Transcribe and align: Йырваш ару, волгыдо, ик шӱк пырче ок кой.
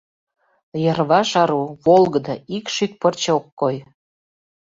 Йырваш 0.83 1.31
ару, 1.41 1.63
волгыдо, 1.85 2.35
ик 2.57 2.65
шӱк 2.75 2.91
пырче 3.01 3.31
ок 3.37 3.47
кой. 3.59 3.75